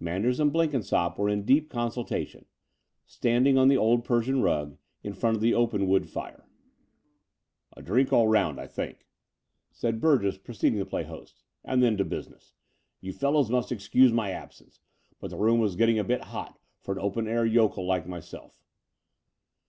Manders 0.00 0.40
and 0.40 0.52
Blenkinsopp 0.52 1.16
were 1.18 1.28
in 1.28 1.44
deep 1.44 1.70
consulta 1.70 2.26
tion, 2.26 2.46
standing 3.06 3.56
on 3.56 3.68
the 3.68 3.76
old 3.76 4.04
Persian 4.04 4.42
rug 4.42 4.76
in 5.04 5.12
front 5.14 5.36
of 5.36 5.40
the 5.40 5.54
open 5.54 5.86
wood 5.86 6.08
fire. 6.08 6.48
"A 7.76 7.80
drink 7.82 8.12
all 8.12 8.26
round, 8.26 8.58
I 8.58 8.66
think/' 8.66 9.06
said 9.70 10.00
Burgess, 10.00 10.34
240 10.36 10.40
The 10.40 10.40
Door 10.40 10.40
of 10.40 10.40
the 10.40 10.42
Unreal 10.42 10.44
proceeding 10.44 10.78
to 10.80 10.90
play 10.90 11.02
host, 11.04 11.44
^'and 11.64 11.80
then 11.80 11.96
to 11.98 12.04
business. 12.04 12.54
You 13.00 13.12
fellows 13.12 13.50
must 13.50 13.70
excuse 13.70 14.12
my 14.12 14.32
absence, 14.32 14.80
but 15.20 15.30
the 15.30 15.38
room 15.38 15.60
was 15.60 15.76
getting 15.76 16.00
a 16.00 16.02
bit 16.02 16.24
hot 16.34 16.58
for 16.80 16.90
an 16.90 16.98
open 17.00 17.28
air 17.28 17.46
yokel 17.46 17.86
like 17.86 18.04
myself. 18.04 18.60